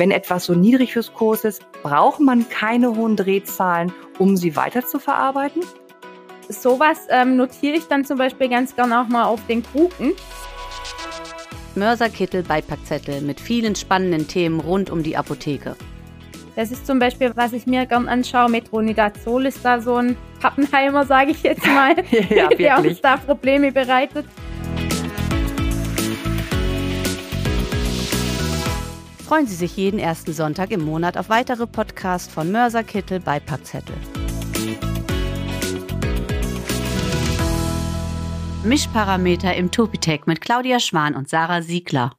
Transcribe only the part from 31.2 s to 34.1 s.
weitere Podcasts von Mörserkittel Beipackzettel.